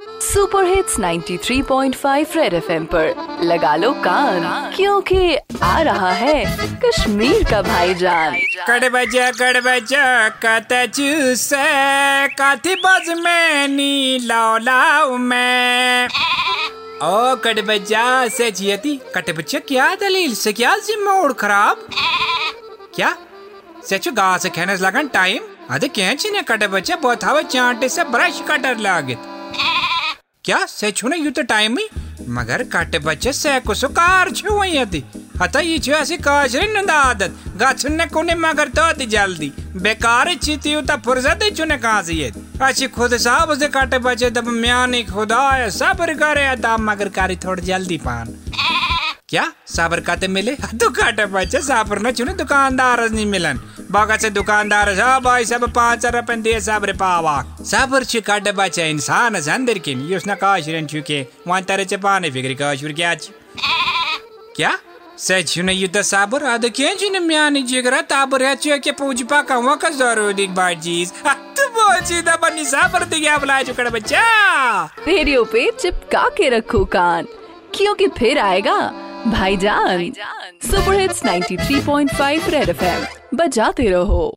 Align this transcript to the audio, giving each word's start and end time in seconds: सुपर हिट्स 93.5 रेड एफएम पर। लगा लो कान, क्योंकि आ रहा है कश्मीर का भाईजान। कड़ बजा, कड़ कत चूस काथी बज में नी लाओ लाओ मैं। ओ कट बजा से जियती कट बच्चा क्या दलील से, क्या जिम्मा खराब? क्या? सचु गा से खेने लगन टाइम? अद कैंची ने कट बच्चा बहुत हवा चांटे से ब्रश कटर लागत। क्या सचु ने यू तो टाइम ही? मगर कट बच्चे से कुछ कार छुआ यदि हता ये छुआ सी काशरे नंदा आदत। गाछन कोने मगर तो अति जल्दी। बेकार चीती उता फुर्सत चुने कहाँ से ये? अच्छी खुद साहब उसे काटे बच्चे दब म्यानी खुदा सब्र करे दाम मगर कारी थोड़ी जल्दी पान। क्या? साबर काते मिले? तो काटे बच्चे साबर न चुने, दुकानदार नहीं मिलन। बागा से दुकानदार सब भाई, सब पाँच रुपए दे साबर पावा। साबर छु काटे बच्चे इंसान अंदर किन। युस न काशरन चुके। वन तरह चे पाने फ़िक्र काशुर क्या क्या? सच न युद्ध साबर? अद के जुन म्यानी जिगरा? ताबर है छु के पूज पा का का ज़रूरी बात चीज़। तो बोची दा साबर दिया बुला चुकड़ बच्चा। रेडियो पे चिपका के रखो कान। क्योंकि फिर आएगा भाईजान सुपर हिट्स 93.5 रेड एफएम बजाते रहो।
सुपर 0.00 0.64
हिट्स 0.64 0.98
93.5 0.98 2.36
रेड 2.36 2.54
एफएम 2.54 2.84
पर। 2.84 3.38
लगा 3.42 3.74
लो 3.76 3.92
कान, 3.92 4.72
क्योंकि 4.76 5.36
आ 5.62 5.80
रहा 5.80 6.10
है 6.10 6.44
कश्मीर 6.84 7.42
का 7.50 7.62
भाईजान। 7.62 8.36
कड़ 8.68 8.88
बजा, 8.88 9.30
कड़ 9.30 9.60
कत 10.44 10.68
चूस 10.94 11.48
काथी 12.38 12.74
बज 12.74 13.08
में 13.18 13.68
नी 13.68 14.18
लाओ 14.18 14.58
लाओ 14.58 15.16
मैं। 15.16 16.08
ओ 17.02 17.34
कट 17.36 17.60
बजा 17.60 18.28
से 18.28 18.50
जियती 18.50 18.96
कट 19.14 19.30
बच्चा 19.36 19.58
क्या 19.58 19.94
दलील 19.94 20.34
से, 20.34 20.52
क्या 20.52 20.76
जिम्मा 20.76 21.28
खराब? 21.32 21.86
क्या? 22.94 23.16
सचु 23.84 24.12
गा 24.12 24.36
से 24.38 24.48
खेने 24.48 24.76
लगन 24.76 25.08
टाइम? 25.08 25.42
अद 25.70 25.84
कैंची 25.84 26.30
ने 26.30 26.42
कट 26.42 26.64
बच्चा 26.64 26.96
बहुत 26.96 27.24
हवा 27.24 27.42
चांटे 27.42 27.88
से 27.88 28.04
ब्रश 28.04 28.42
कटर 28.50 28.76
लागत। 28.76 29.36
क्या 30.44 30.58
सचु 30.66 31.08
ने 31.08 31.16
यू 31.16 31.30
तो 31.30 31.42
टाइम 31.42 31.76
ही? 31.78 31.86
मगर 32.28 32.62
कट 32.72 32.96
बच्चे 33.04 33.32
से 33.32 33.58
कुछ 33.60 33.84
कार 33.84 34.30
छुआ 34.30 34.64
यदि 34.64 35.02
हता 35.40 35.60
ये 35.60 35.78
छुआ 35.78 36.02
सी 36.04 36.16
काशरे 36.16 36.66
नंदा 36.72 36.94
आदत। 36.94 37.34
गाछन 37.56 38.04
कोने 38.06 38.34
मगर 38.34 38.68
तो 38.68 38.82
अति 38.82 39.06
जल्दी। 39.06 39.52
बेकार 39.76 40.34
चीती 40.34 40.74
उता 40.76 40.96
फुर्सत 40.96 41.44
चुने 41.56 41.78
कहाँ 41.78 42.02
से 42.02 42.14
ये? 42.14 42.32
अच्छी 42.62 42.86
खुद 42.88 43.16
साहब 43.16 43.50
उसे 43.50 43.68
काटे 43.68 43.98
बच्चे 43.98 44.30
दब 44.30 44.48
म्यानी 44.48 45.02
खुदा 45.04 45.68
सब्र 45.70 46.14
करे 46.14 46.54
दाम 46.56 46.90
मगर 46.90 47.08
कारी 47.08 47.36
थोड़ी 47.36 47.62
जल्दी 47.62 47.96
पान। 47.98 48.34
क्या? 49.30 49.44
साबर 49.66 50.00
काते 50.00 50.28
मिले? 50.28 50.54
तो 50.74 50.88
काटे 50.90 51.24
बच्चे 51.26 51.58
साबर 51.62 51.98
न 51.98 52.10
चुने, 52.10 52.32
दुकानदार 52.34 53.00
नहीं 53.10 53.26
मिलन। 53.26 53.60
बागा 53.90 54.16
से 54.16 54.30
दुकानदार 54.30 54.94
सब 54.94 55.20
भाई, 55.24 55.44
सब 55.44 55.68
पाँच 55.72 56.06
रुपए 56.06 56.36
दे 56.36 56.60
साबर 56.60 56.92
पावा। 56.92 57.42
साबर 57.62 58.04
छु 58.04 58.20
काटे 58.20 58.52
बच्चे 58.52 58.88
इंसान 58.90 59.34
अंदर 59.34 59.78
किन। 59.78 60.00
युस 60.02 60.26
न 60.28 60.34
काशरन 60.34 60.86
चुके। 60.86 61.20
वन 61.48 61.60
तरह 61.60 61.84
चे 61.84 61.96
पाने 61.96 62.30
फ़िक्र 62.30 62.54
काशुर 62.54 62.92
क्या 62.92 63.14
क्या? 64.56 64.72
सच 65.18 65.58
न 65.58 65.70
युद्ध 65.70 66.02
साबर? 66.02 66.42
अद 66.44 66.68
के 66.70 66.94
जुन 66.94 67.18
म्यानी 67.22 67.62
जिगरा? 67.62 68.00
ताबर 68.00 68.42
है 68.42 68.54
छु 68.56 68.78
के 68.84 68.92
पूज 68.92 69.22
पा 69.22 69.40
का 69.42 69.74
का 69.76 69.90
ज़रूरी 69.90 70.46
बात 70.48 70.78
चीज़। 70.78 71.12
तो 71.56 71.68
बोची 71.68 72.20
दा 72.22 72.38
साबर 72.64 73.04
दिया 73.04 73.36
बुला 73.38 73.62
चुकड़ 73.62 73.88
बच्चा। 73.88 74.24
रेडियो 75.08 75.44
पे 75.44 75.70
चिपका 75.70 76.28
के 76.28 76.48
रखो 76.48 76.84
कान। 76.84 77.26
क्योंकि 77.74 78.06
फिर 78.08 78.38
आएगा 78.38 78.76
भाईजान 79.26 80.12
सुपर 80.62 81.00
हिट्स 81.00 81.22
93.5 81.24 82.48
रेड 82.48 82.68
एफएम 82.68 83.36
बजाते 83.36 83.88
रहो। 83.90 84.34